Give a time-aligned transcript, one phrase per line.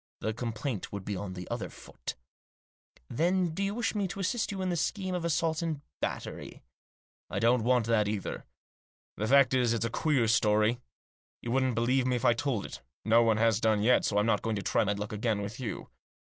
[0.19, 2.15] The complaint would be on the other foot." j"
[3.17, 6.63] Then do you wish me to assist you in a scheme of assault and battery?""
[7.29, 8.45] I don't want that either.
[9.17, 10.79] The fact is, it's a queer story.
[11.43, 14.25] You wouldn't believe me if I told it; no one has done yet, so I'm
[14.25, 15.89] not going to try my luck again with you.